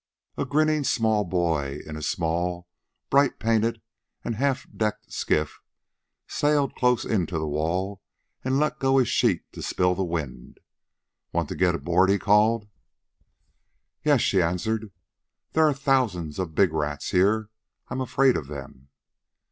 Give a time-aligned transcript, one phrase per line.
[0.35, 2.67] A grinning small boy, in a small,
[3.11, 3.83] bright painted
[4.23, 5.59] and half decked skiff,
[6.25, 8.01] sailed close in to the wall
[8.43, 10.59] and let go his sheet to spill the wind.
[11.31, 12.67] "Want to get aboard?" he called.
[14.03, 14.91] "Yes," she answered.
[15.51, 17.51] "There are thousands of big rats here.
[17.89, 18.87] I'm afraid of them."